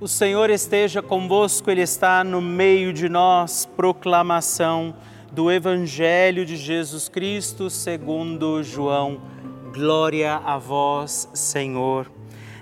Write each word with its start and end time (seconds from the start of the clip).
O 0.00 0.06
Senhor 0.06 0.48
esteja 0.48 1.02
convosco, 1.02 1.68
Ele 1.68 1.80
está 1.80 2.22
no 2.22 2.40
meio 2.40 2.92
de 2.92 3.08
nós. 3.08 3.66
Proclamação 3.66 4.94
do 5.32 5.50
Evangelho 5.50 6.46
de 6.46 6.56
Jesus 6.56 7.08
Cristo 7.08 7.68
segundo 7.68 8.62
João. 8.62 9.20
Glória 9.74 10.36
a 10.36 10.56
vós, 10.56 11.28
Senhor. 11.34 12.08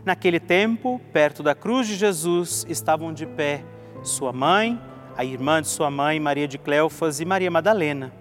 Naquele 0.02 0.40
tempo, 0.40 0.98
perto 1.12 1.42
da 1.42 1.54
cruz 1.54 1.86
de 1.86 1.96
Jesus, 1.96 2.64
estavam 2.70 3.12
de 3.12 3.26
pé 3.26 3.62
sua 4.02 4.32
mãe, 4.32 4.80
a 5.14 5.22
irmã 5.22 5.60
de 5.60 5.68
sua 5.68 5.90
mãe, 5.90 6.18
Maria 6.18 6.48
de 6.48 6.56
Cleofas 6.56 7.20
e 7.20 7.26
Maria 7.26 7.50
Madalena. 7.50 8.14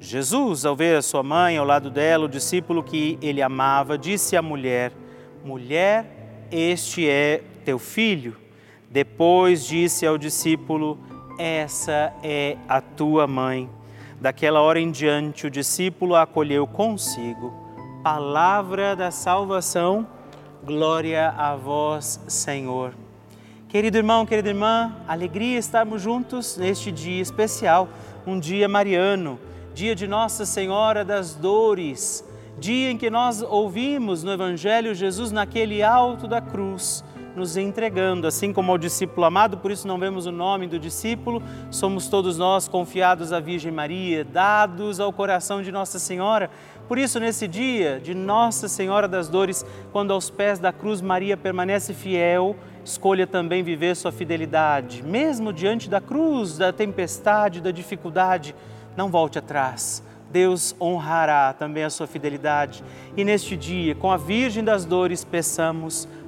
Jesus, 0.00 0.64
ao 0.64 0.74
ver 0.74 0.96
a 0.96 1.02
sua 1.02 1.22
mãe 1.22 1.58
ao 1.58 1.66
lado 1.66 1.90
dela, 1.90 2.24
o 2.24 2.30
discípulo 2.30 2.82
que 2.82 3.18
ele 3.20 3.42
amava, 3.42 3.98
disse 3.98 4.38
à 4.38 4.40
mulher: 4.40 4.90
Mulher, 5.44 6.46
este 6.50 7.06
é 7.06 7.42
teu 7.62 7.78
filho. 7.78 8.42
Depois 8.94 9.66
disse 9.66 10.06
ao 10.06 10.16
discípulo: 10.16 10.96
Essa 11.36 12.12
é 12.22 12.56
a 12.68 12.80
tua 12.80 13.26
mãe. 13.26 13.68
Daquela 14.20 14.60
hora 14.60 14.78
em 14.78 14.92
diante, 14.92 15.48
o 15.48 15.50
discípulo 15.50 16.14
a 16.14 16.22
acolheu 16.22 16.64
consigo. 16.64 17.52
Palavra 18.04 18.94
da 18.94 19.10
salvação, 19.10 20.06
glória 20.62 21.30
a 21.30 21.56
vós, 21.56 22.20
Senhor. 22.28 22.94
Querido 23.68 23.98
irmão, 23.98 24.24
querida 24.24 24.50
irmã, 24.50 24.94
alegria 25.08 25.58
estarmos 25.58 26.00
juntos 26.00 26.56
neste 26.56 26.92
dia 26.92 27.20
especial, 27.20 27.88
um 28.24 28.38
dia 28.38 28.68
mariano, 28.68 29.40
dia 29.74 29.96
de 29.96 30.06
Nossa 30.06 30.46
Senhora 30.46 31.04
das 31.04 31.34
Dores, 31.34 32.24
dia 32.60 32.92
em 32.92 32.96
que 32.96 33.10
nós 33.10 33.42
ouvimos 33.42 34.22
no 34.22 34.30
Evangelho 34.30 34.94
Jesus 34.94 35.32
naquele 35.32 35.82
alto 35.82 36.28
da 36.28 36.40
cruz 36.40 37.02
nos 37.36 37.56
entregando, 37.56 38.26
assim 38.26 38.52
como 38.52 38.70
ao 38.70 38.78
discípulo 38.78 39.26
amado, 39.26 39.58
por 39.58 39.70
isso 39.70 39.88
não 39.88 39.98
vemos 39.98 40.26
o 40.26 40.32
nome 40.32 40.66
do 40.66 40.78
discípulo, 40.78 41.42
somos 41.70 42.08
todos 42.08 42.38
nós 42.38 42.68
confiados 42.68 43.32
à 43.32 43.40
Virgem 43.40 43.72
Maria, 43.72 44.24
dados 44.24 45.00
ao 45.00 45.12
coração 45.12 45.62
de 45.62 45.72
Nossa 45.72 45.98
Senhora. 45.98 46.50
Por 46.86 46.98
isso, 46.98 47.18
nesse 47.18 47.48
dia 47.48 48.00
de 48.02 48.14
Nossa 48.14 48.68
Senhora 48.68 49.08
das 49.08 49.28
Dores, 49.28 49.64
quando 49.92 50.12
aos 50.12 50.30
pés 50.30 50.58
da 50.58 50.72
cruz 50.72 51.00
Maria 51.00 51.36
permanece 51.36 51.94
fiel, 51.94 52.56
escolha 52.84 53.26
também 53.26 53.62
viver 53.62 53.96
sua 53.96 54.12
fidelidade, 54.12 55.02
mesmo 55.02 55.52
diante 55.52 55.88
da 55.88 56.00
cruz, 56.00 56.58
da 56.58 56.72
tempestade, 56.72 57.60
da 57.60 57.70
dificuldade, 57.70 58.54
não 58.96 59.10
volte 59.10 59.38
atrás. 59.38 60.02
Deus 60.30 60.74
honrará 60.80 61.52
também 61.52 61.84
a 61.84 61.90
sua 61.90 62.08
fidelidade. 62.08 62.82
E 63.16 63.24
neste 63.24 63.56
dia, 63.56 63.94
com 63.94 64.10
a 64.10 64.16
Virgem 64.16 64.64
das 64.64 64.84
Dores, 64.84 65.22
peçamos 65.22 66.08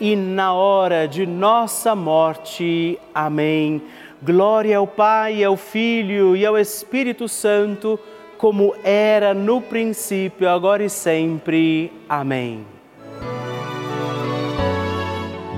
na 0.00 0.52
hora 0.52 1.06
de 1.08 1.26
nossa 1.26 1.94
morte. 1.94 2.98
Amém. 3.14 3.82
Glória 4.22 4.78
ao 4.78 4.86
Pai, 4.86 5.42
ao 5.44 5.56
Filho 5.56 6.36
e 6.36 6.44
ao 6.44 6.56
Espírito 6.58 7.28
Santo, 7.28 7.98
como 8.36 8.74
era 8.82 9.34
no 9.34 9.60
princípio, 9.60 10.48
agora 10.48 10.84
e 10.84 10.90
sempre. 10.90 11.92
Amém. 12.08 12.64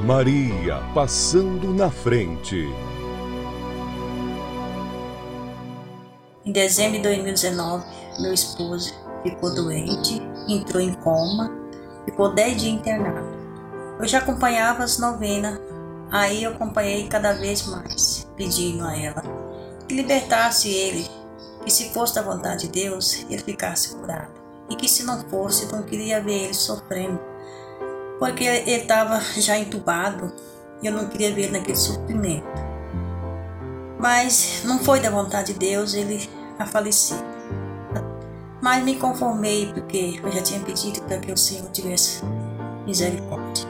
Maria 0.04 0.80
passando 0.94 1.72
na 1.72 1.90
frente. 1.90 2.68
Em 6.44 6.52
dezembro 6.52 6.96
de 6.96 7.02
2019, 7.02 7.84
meu 8.20 8.32
esposo 8.32 8.92
ficou 9.22 9.54
doente, 9.54 10.20
entrou 10.48 10.82
em 10.82 10.94
coma, 10.94 11.52
ficou 12.04 12.34
10 12.34 12.56
dias 12.60 12.74
internado. 12.74 13.39
Eu 14.00 14.08
já 14.08 14.18
acompanhava 14.18 14.82
as 14.82 14.98
novenas, 14.98 15.60
aí 16.10 16.42
eu 16.42 16.52
acompanhei 16.52 17.06
cada 17.06 17.32
vez 17.34 17.66
mais, 17.66 18.28
pedindo 18.36 18.84
a 18.84 18.96
ela 18.96 19.22
que 19.86 19.94
libertasse 19.94 20.68
ele, 20.68 21.08
que 21.64 21.70
se 21.70 21.92
fosse 21.92 22.14
da 22.14 22.22
vontade 22.22 22.66
de 22.66 22.72
Deus, 22.72 23.24
ele 23.28 23.42
ficasse 23.42 23.94
curado, 23.94 24.32
e 24.68 24.76
que 24.76 24.88
se 24.88 25.02
não 25.02 25.20
fosse, 25.28 25.70
não 25.72 25.82
queria 25.82 26.22
ver 26.22 26.44
ele 26.44 26.54
sofrendo 26.54 27.20
porque 28.20 28.44
ele 28.44 28.82
estava 28.82 29.18
já 29.40 29.58
entubado 29.58 30.30
e 30.82 30.86
eu 30.86 30.92
não 30.92 31.08
queria 31.08 31.32
ver 31.32 31.44
ele 31.44 31.58
naquele 31.58 31.76
sofrimento. 31.76 32.46
Mas 33.98 34.62
não 34.64 34.78
foi 34.78 35.00
da 35.00 35.10
vontade 35.10 35.54
de 35.54 35.58
Deus 35.58 35.94
ele 35.94 36.28
a 36.58 36.66
falecer. 36.66 37.16
Mas 38.60 38.84
me 38.84 38.96
conformei 38.96 39.72
porque 39.72 40.20
eu 40.22 40.30
já 40.30 40.42
tinha 40.42 40.60
pedido 40.60 41.00
para 41.02 41.18
que 41.18 41.32
o 41.32 41.36
Senhor 41.36 41.70
tivesse 41.70 42.22
misericórdia. 42.86 43.69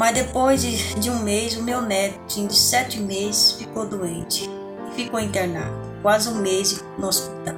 Mas 0.00 0.14
depois 0.14 0.62
de, 0.62 0.94
de 0.94 1.10
um 1.10 1.22
mês, 1.22 1.58
o 1.58 1.62
meu 1.62 1.82
neto, 1.82 2.18
de 2.26 2.56
sete 2.56 2.98
meses, 2.98 3.52
ficou 3.52 3.84
doente 3.84 4.48
e 4.90 4.94
ficou 4.94 5.20
internado, 5.20 5.74
quase 6.00 6.26
um 6.30 6.36
mês 6.36 6.82
no 6.96 7.06
hospital. 7.06 7.54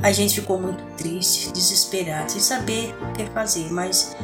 A 0.00 0.12
gente 0.12 0.40
ficou 0.40 0.60
muito 0.60 0.80
triste, 0.96 1.50
desesperado, 1.50 2.30
sem 2.30 2.40
saber 2.40 2.94
o 3.02 3.12
que 3.14 3.26
fazer, 3.32 3.68
mas 3.72 4.16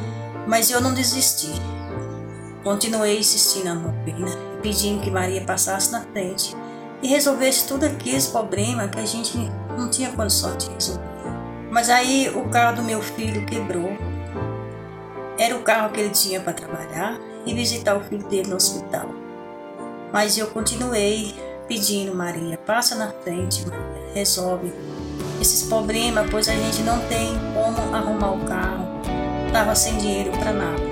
mas 0.47 0.71
eu 0.71 0.79
não 0.79 0.93
desisti. 0.93 1.51
Continuei 2.63 3.19
insistindo 3.19 3.65
na 3.65 3.75
novena, 3.75 4.31
pedindo 4.61 5.01
que 5.01 5.11
Maria 5.11 5.43
passasse 5.43 5.91
na 5.91 5.99
frente 5.99 6.55
e 7.03 7.09
resolvesse 7.09 7.67
tudo 7.67 7.85
aqueles 7.85 8.27
problemas 8.27 8.89
que 8.89 8.99
a 8.99 9.05
gente 9.05 9.37
não 9.77 9.89
tinha 9.89 10.13
condição 10.13 10.55
de 10.55 10.69
resolver. 10.69 11.03
Mas 11.69 11.89
aí 11.89 12.29
o 12.29 12.47
carro 12.47 12.77
do 12.77 12.83
meu 12.83 13.01
filho 13.01 13.45
quebrou. 13.45 14.14
Era 15.37 15.55
o 15.55 15.61
carro 15.61 15.91
que 15.91 15.99
ele 15.99 16.09
tinha 16.09 16.39
para 16.39 16.53
trabalhar 16.53 17.19
e 17.45 17.53
visitar 17.53 17.95
o 17.95 18.01
filho 18.01 18.27
dele 18.27 18.49
no 18.49 18.55
hospital. 18.55 19.09
Mas 20.11 20.37
eu 20.37 20.47
continuei 20.47 21.33
pedindo, 21.67 22.15
Maria, 22.15 22.57
passa 22.57 22.95
na 22.95 23.09
frente, 23.11 23.65
Maria, 23.67 24.13
resolve 24.13 24.71
esses 25.41 25.67
problemas, 25.67 26.29
pois 26.29 26.47
a 26.47 26.53
gente 26.53 26.81
não 26.83 26.99
tem 27.07 27.33
como 27.53 27.95
arrumar 27.95 28.31
o 28.31 28.45
carro 28.45 28.95
estava 29.55 29.73
sem 29.73 29.97
dinheiro 29.97 30.31
para 30.31 30.51
nada. 30.51 30.83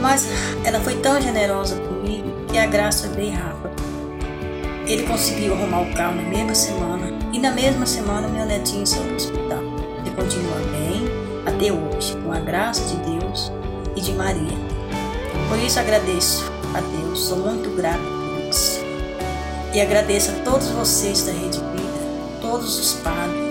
Mas 0.00 0.26
ela 0.64 0.80
foi 0.80 0.96
tão 0.96 1.20
generosa 1.20 1.76
comigo 1.76 2.46
que 2.50 2.56
a 2.56 2.64
graça 2.64 3.08
veio 3.08 3.32
rápido. 3.32 3.74
Ele 4.86 5.02
conseguiu 5.02 5.52
arrumar 5.52 5.82
o 5.82 5.94
carro 5.94 6.16
na 6.16 6.22
mesma 6.22 6.54
semana 6.54 7.12
e 7.30 7.38
na 7.38 7.50
mesma 7.50 7.84
semana 7.84 8.26
meu 8.26 8.46
netinho 8.46 8.86
saiu 8.86 9.04
do 9.04 9.16
hospital. 9.16 9.62
Ele 9.98 10.10
continua 10.16 10.56
bem 10.72 11.03
até 11.64 11.72
hoje, 11.72 12.14
com 12.22 12.30
a 12.30 12.40
graça 12.40 12.94
de 12.94 13.18
Deus 13.18 13.50
e 13.96 14.00
de 14.00 14.12
Maria. 14.12 14.58
Por 15.48 15.58
isso 15.58 15.80
agradeço 15.80 16.44
a 16.74 16.80
Deus, 16.80 17.20
sou 17.20 17.38
muito 17.38 17.74
grato 17.74 18.02
por 18.02 18.48
isso. 18.50 18.80
E 19.72 19.80
agradeço 19.80 20.30
a 20.30 20.44
todos 20.44 20.68
vocês 20.68 21.24
da 21.24 21.32
Rede 21.32 21.58
Vida, 21.58 22.40
todos 22.40 22.78
os 22.78 22.94
padres 23.00 23.44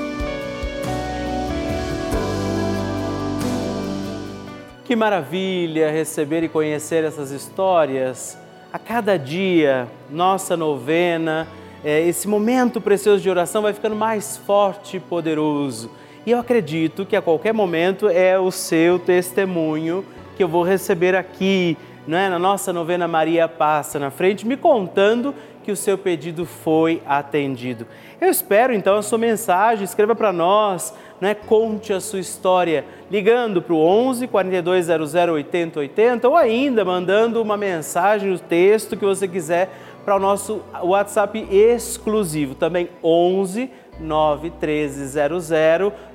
Que 4.85 4.95
maravilha 4.95 5.89
receber 5.89 6.43
e 6.43 6.49
conhecer 6.49 7.03
essas 7.03 7.31
histórias. 7.31 8.37
A 8.71 8.77
cada 8.77 9.17
dia, 9.17 9.87
nossa 10.11 10.55
novena 10.55 11.47
é, 11.83 12.07
esse 12.07 12.27
momento 12.27 12.79
precioso 12.79 13.21
de 13.21 13.29
oração 13.29 13.61
vai 13.63 13.73
ficando 13.73 13.95
mais 13.95 14.37
forte 14.37 14.97
e 14.97 14.99
poderoso. 14.99 15.89
E 16.25 16.31
eu 16.31 16.39
acredito 16.39 17.05
que 17.05 17.17
a 17.17 17.21
qualquer 17.21 17.53
momento 17.53 18.07
é 18.07 18.39
o 18.39 18.49
seu 18.49 18.97
testemunho 18.97 20.05
que 20.37 20.43
eu 20.43 20.47
vou 20.47 20.63
receber 20.63 21.15
aqui, 21.15 21.77
não 22.07 22.17
é? 22.17 22.29
na 22.29 22.39
nossa 22.39 22.71
novena 22.71 23.09
Maria 23.09 23.45
Passa 23.49 23.99
na 23.99 24.09
frente, 24.09 24.47
me 24.47 24.55
contando 24.55 25.35
que 25.65 25.71
o 25.71 25.75
seu 25.75 25.97
pedido 25.97 26.45
foi 26.45 27.01
atendido. 27.05 27.85
Eu 28.21 28.29
espero 28.29 28.73
então 28.73 28.95
a 28.95 29.01
sua 29.01 29.17
mensagem, 29.17 29.83
escreva 29.83 30.15
para 30.15 30.31
nós, 30.31 30.93
né? 31.19 31.33
conte 31.33 31.91
a 31.91 31.99
sua 31.99 32.19
história, 32.19 32.85
ligando 33.11 33.61
para 33.61 33.73
o 33.73 33.77
11 33.77 34.25
4200 34.27 35.13
80 35.13 35.79
80 35.81 36.29
ou 36.29 36.37
ainda 36.37 36.85
mandando 36.85 37.41
uma 37.41 37.57
mensagem, 37.57 38.31
o 38.31 38.39
texto 38.39 38.95
que 38.95 39.05
você 39.05 39.27
quiser 39.27 39.69
para 40.05 40.15
o 40.15 40.19
nosso 40.19 40.61
WhatsApp 40.83 41.47
exclusivo, 41.51 42.55
também 42.55 42.87
11 43.03 43.69
91300 43.99 45.49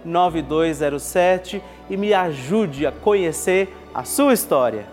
9207 0.04 1.62
e 1.88 1.96
me 1.96 2.12
ajude 2.12 2.86
a 2.86 2.92
conhecer 2.92 3.74
a 3.94 4.04
sua 4.04 4.32
história. 4.32 4.86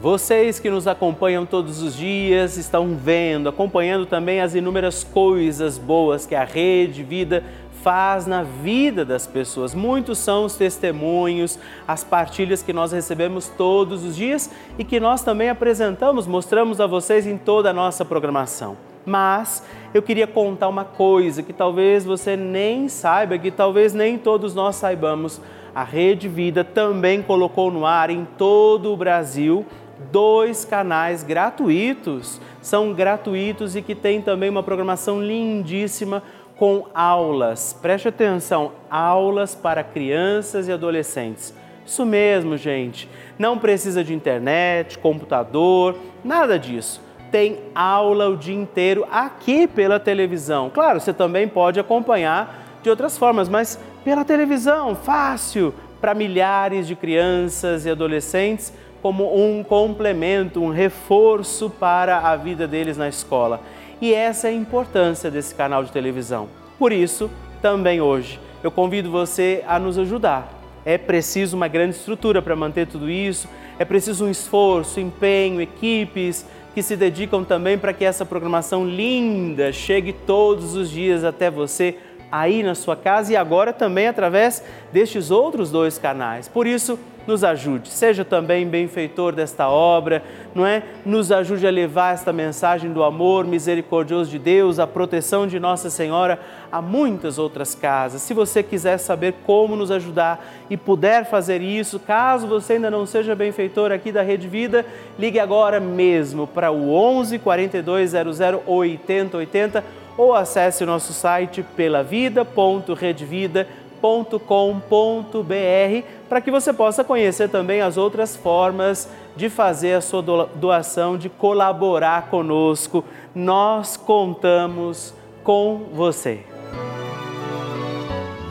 Vocês 0.00 0.58
que 0.58 0.70
nos 0.70 0.86
acompanham 0.86 1.44
todos 1.44 1.82
os 1.82 1.94
dias 1.94 2.56
estão 2.56 2.96
vendo, 2.96 3.50
acompanhando 3.50 4.06
também 4.06 4.40
as 4.40 4.54
inúmeras 4.54 5.04
coisas 5.04 5.76
boas 5.76 6.24
que 6.24 6.34
a 6.34 6.42
Rede 6.42 7.02
Vida 7.02 7.44
faz 7.82 8.26
na 8.26 8.42
vida 8.42 9.04
das 9.04 9.26
pessoas. 9.26 9.74
Muitos 9.74 10.18
são 10.18 10.46
os 10.46 10.54
testemunhos, 10.54 11.58
as 11.86 12.02
partilhas 12.02 12.62
que 12.62 12.72
nós 12.72 12.92
recebemos 12.92 13.48
todos 13.48 14.04
os 14.04 14.16
dias 14.16 14.50
e 14.78 14.84
que 14.84 14.98
nós 14.98 15.22
também 15.22 15.50
apresentamos, 15.50 16.26
mostramos 16.26 16.80
a 16.80 16.86
vocês 16.86 17.26
em 17.26 17.36
toda 17.36 17.68
a 17.68 17.74
nossa 17.74 18.02
programação. 18.02 18.89
Mas 19.04 19.64
eu 19.94 20.02
queria 20.02 20.26
contar 20.26 20.68
uma 20.68 20.84
coisa 20.84 21.42
que 21.42 21.52
talvez 21.52 22.04
você 22.04 22.36
nem 22.36 22.88
saiba, 22.88 23.38
que 23.38 23.50
talvez 23.50 23.94
nem 23.94 24.18
todos 24.18 24.54
nós 24.54 24.76
saibamos. 24.76 25.40
A 25.74 25.84
Rede 25.84 26.28
Vida 26.28 26.64
também 26.64 27.22
colocou 27.22 27.70
no 27.70 27.86
ar 27.86 28.10
em 28.10 28.26
todo 28.36 28.92
o 28.92 28.96
Brasil 28.96 29.64
dois 30.10 30.64
canais 30.64 31.22
gratuitos. 31.22 32.40
São 32.60 32.92
gratuitos 32.92 33.76
e 33.76 33.82
que 33.82 33.94
tem 33.94 34.20
também 34.20 34.48
uma 34.48 34.62
programação 34.62 35.22
lindíssima 35.22 36.22
com 36.56 36.86
aulas. 36.94 37.72
Preste 37.80 38.08
atenção, 38.08 38.72
aulas 38.90 39.54
para 39.54 39.82
crianças 39.82 40.68
e 40.68 40.72
adolescentes. 40.72 41.54
Isso 41.86 42.04
mesmo, 42.04 42.56
gente. 42.56 43.08
Não 43.38 43.58
precisa 43.58 44.04
de 44.04 44.12
internet, 44.12 44.98
computador, 44.98 45.96
nada 46.22 46.58
disso. 46.58 47.00
Tem 47.30 47.58
aula 47.74 48.28
o 48.28 48.36
dia 48.36 48.54
inteiro 48.54 49.06
aqui 49.10 49.66
pela 49.66 50.00
televisão. 50.00 50.68
Claro, 50.68 51.00
você 51.00 51.12
também 51.12 51.46
pode 51.46 51.78
acompanhar 51.78 52.80
de 52.82 52.90
outras 52.90 53.16
formas, 53.16 53.48
mas 53.48 53.78
pela 54.04 54.24
televisão, 54.24 54.94
fácil, 54.96 55.72
para 56.00 56.14
milhares 56.14 56.86
de 56.86 56.96
crianças 56.96 57.84
e 57.84 57.90
adolescentes, 57.90 58.72
como 59.02 59.34
um 59.34 59.62
complemento, 59.62 60.62
um 60.62 60.70
reforço 60.70 61.70
para 61.70 62.18
a 62.18 62.36
vida 62.36 62.66
deles 62.66 62.96
na 62.96 63.08
escola. 63.08 63.60
E 64.00 64.12
essa 64.14 64.48
é 64.48 64.50
a 64.50 64.54
importância 64.54 65.30
desse 65.30 65.54
canal 65.54 65.84
de 65.84 65.92
televisão. 65.92 66.48
Por 66.78 66.92
isso, 66.92 67.30
também 67.60 68.00
hoje, 68.00 68.40
eu 68.62 68.70
convido 68.70 69.10
você 69.10 69.62
a 69.68 69.78
nos 69.78 69.98
ajudar. 69.98 70.48
É 70.84 70.96
preciso 70.96 71.56
uma 71.56 71.68
grande 71.68 71.96
estrutura 71.96 72.40
para 72.40 72.56
manter 72.56 72.86
tudo 72.86 73.10
isso, 73.10 73.46
é 73.78 73.84
preciso 73.84 74.24
um 74.24 74.30
esforço, 74.30 74.98
empenho, 74.98 75.60
equipes 75.60 76.46
que 76.74 76.82
se 76.82 76.96
dedicam 76.96 77.44
também 77.44 77.76
para 77.76 77.92
que 77.92 78.04
essa 78.04 78.24
programação 78.24 78.86
linda 78.86 79.72
chegue 79.72 80.12
todos 80.12 80.74
os 80.74 80.90
dias 80.90 81.24
até 81.24 81.50
você 81.50 81.96
aí 82.30 82.62
na 82.62 82.74
sua 82.74 82.96
casa 82.96 83.32
e 83.32 83.36
agora 83.36 83.72
também 83.72 84.08
através 84.08 84.62
destes 84.92 85.30
outros 85.30 85.70
dois 85.70 85.98
canais. 85.98 86.48
Por 86.48 86.66
isso, 86.66 86.98
nos 87.26 87.44
ajude, 87.44 87.88
seja 87.90 88.24
também 88.24 88.66
benfeitor 88.66 89.32
desta 89.32 89.68
obra, 89.68 90.22
não 90.54 90.66
é? 90.66 90.82
Nos 91.04 91.30
ajude 91.30 91.66
a 91.66 91.70
levar 91.70 92.14
esta 92.14 92.32
mensagem 92.32 92.92
do 92.92 93.04
amor 93.04 93.44
misericordioso 93.44 94.30
de 94.30 94.38
Deus, 94.38 94.78
a 94.78 94.86
proteção 94.86 95.46
de 95.46 95.60
Nossa 95.60 95.90
Senhora 95.90 96.40
a 96.72 96.80
muitas 96.80 97.38
outras 97.38 97.74
casas. 97.74 98.22
Se 98.22 98.32
você 98.32 98.62
quiser 98.62 98.98
saber 98.98 99.34
como 99.44 99.76
nos 99.76 99.90
ajudar 99.90 100.44
e 100.68 100.76
puder 100.76 101.24
fazer 101.24 101.60
isso, 101.60 101.98
caso 101.98 102.46
você 102.46 102.74
ainda 102.74 102.90
não 102.90 103.04
seja 103.06 103.34
benfeitor 103.34 103.92
aqui 103.92 104.10
da 104.10 104.22
Rede 104.22 104.48
Vida, 104.48 104.84
ligue 105.18 105.38
agora 105.38 105.78
mesmo 105.78 106.46
para 106.46 106.70
o 106.70 106.92
11 106.92 107.38
4200 107.38 108.40
8080 108.66 109.99
ou 110.16 110.34
acesse 110.34 110.84
o 110.84 110.86
nosso 110.86 111.12
site 111.12 111.64
pelavida.redvida.com 111.76 113.80
www.doação.com.br 114.00 116.06
para 116.28 116.40
que 116.40 116.50
você 116.50 116.72
possa 116.72 117.04
conhecer 117.04 117.48
também 117.48 117.80
as 117.80 117.96
outras 117.96 118.34
formas 118.34 119.08
de 119.36 119.48
fazer 119.48 119.94
a 119.94 120.00
sua 120.00 120.22
doação, 120.54 121.16
de 121.16 121.28
colaborar 121.28 122.28
conosco. 122.28 123.04
Nós 123.34 123.96
contamos 123.96 125.14
com 125.44 125.86
você. 125.92 126.40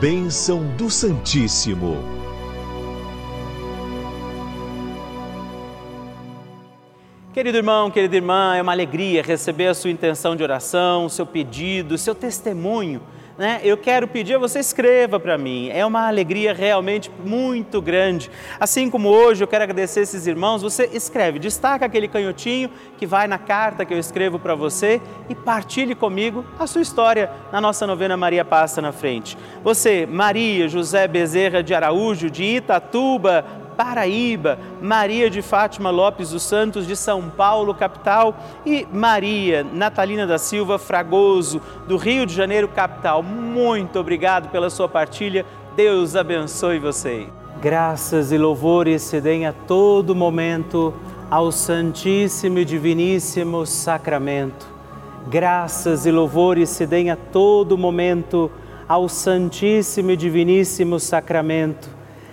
Bênção 0.00 0.64
do 0.76 0.88
Santíssimo. 0.88 1.96
Querido 7.32 7.58
irmão, 7.58 7.92
querida 7.92 8.16
irmã, 8.16 8.56
é 8.56 8.62
uma 8.62 8.72
alegria 8.72 9.22
receber 9.22 9.68
a 9.68 9.74
sua 9.74 9.88
intenção 9.88 10.34
de 10.34 10.42
oração, 10.42 11.08
seu 11.08 11.24
pedido, 11.24 11.96
seu 11.96 12.12
testemunho 12.12 13.00
né, 13.40 13.58
eu 13.64 13.74
quero 13.78 14.06
pedir 14.06 14.34
a 14.34 14.38
você 14.38 14.58
escreva 14.58 15.18
para 15.18 15.38
mim. 15.38 15.70
É 15.70 15.84
uma 15.86 16.06
alegria 16.06 16.52
realmente 16.52 17.10
muito 17.24 17.80
grande. 17.80 18.30
Assim 18.60 18.90
como 18.90 19.08
hoje 19.08 19.42
eu 19.42 19.48
quero 19.48 19.64
agradecer 19.64 20.00
esses 20.00 20.26
irmãos, 20.26 20.60
você 20.60 20.90
escreve, 20.92 21.38
destaca 21.38 21.86
aquele 21.86 22.06
canhotinho 22.06 22.68
que 22.98 23.06
vai 23.06 23.26
na 23.26 23.38
carta 23.38 23.86
que 23.86 23.94
eu 23.94 23.98
escrevo 23.98 24.38
para 24.38 24.54
você 24.54 25.00
e 25.26 25.34
partilhe 25.34 25.94
comigo 25.94 26.44
a 26.58 26.66
sua 26.66 26.82
história 26.82 27.30
na 27.50 27.62
nossa 27.62 27.86
novena 27.86 28.14
Maria 28.14 28.44
Passa 28.44 28.82
na 28.82 28.92
Frente. 28.92 29.38
Você, 29.64 30.04
Maria 30.04 30.68
José 30.68 31.08
Bezerra 31.08 31.62
de 31.62 31.72
Araújo, 31.72 32.28
de 32.28 32.44
Itatuba, 32.44 33.42
Paraíba, 33.82 34.58
Maria 34.82 35.30
de 35.30 35.40
Fátima 35.40 35.88
Lopes 35.88 36.32
dos 36.32 36.42
Santos 36.42 36.86
de 36.86 36.94
São 36.94 37.30
Paulo, 37.30 37.74
capital, 37.74 38.36
e 38.66 38.86
Maria 38.92 39.64
Natalina 39.64 40.26
da 40.26 40.36
Silva 40.36 40.78
Fragoso, 40.78 41.62
do 41.88 41.96
Rio 41.96 42.26
de 42.26 42.34
Janeiro, 42.34 42.68
capital. 42.68 43.22
Muito 43.22 43.98
obrigado 43.98 44.50
pela 44.50 44.68
sua 44.68 44.86
partilha. 44.86 45.46
Deus 45.74 46.14
abençoe 46.14 46.78
você. 46.78 47.26
Graças 47.62 48.32
e 48.32 48.36
louvores 48.36 49.00
se 49.00 49.18
deem 49.18 49.46
a 49.46 49.52
todo 49.54 50.14
momento 50.14 50.92
ao 51.30 51.50
Santíssimo 51.50 52.58
e 52.58 52.66
Diviníssimo 52.66 53.64
Sacramento. 53.64 54.66
Graças 55.28 56.04
e 56.04 56.10
louvores 56.10 56.68
se 56.68 56.86
deem 56.86 57.10
a 57.10 57.16
todo 57.16 57.78
momento 57.78 58.50
ao 58.86 59.08
Santíssimo 59.08 60.10
e 60.10 60.18
Diviníssimo 60.18 61.00
Sacramento 61.00 61.99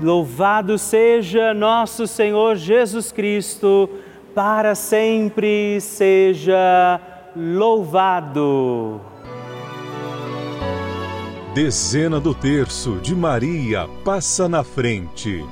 Louvado 0.00 0.78
seja 0.78 1.54
nosso 1.54 2.06
Senhor 2.06 2.56
Jesus 2.56 3.10
Cristo 3.10 3.88
para 4.34 4.74
sempre 4.74 5.80
seja 5.80 7.00
louvado. 7.34 9.00
Dezena 11.54 12.20
do 12.20 12.34
terço 12.34 12.96
de 12.96 13.14
Maria 13.14 13.88
passa 14.04 14.46
na 14.46 14.62
frente. 14.62 15.42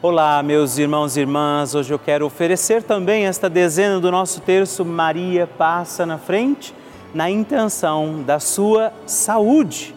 Olá, 0.00 0.40
meus 0.40 0.78
irmãos 0.78 1.16
e 1.16 1.20
irmãs. 1.20 1.74
Hoje 1.74 1.92
eu 1.92 1.98
quero 1.98 2.24
oferecer 2.24 2.84
também 2.84 3.26
esta 3.26 3.50
dezena 3.50 3.98
do 3.98 4.12
nosso 4.12 4.40
terço 4.40 4.84
Maria 4.84 5.48
passa 5.48 6.06
na 6.06 6.16
frente, 6.16 6.72
na 7.12 7.28
intenção 7.28 8.22
da 8.22 8.38
sua 8.38 8.92
saúde, 9.04 9.96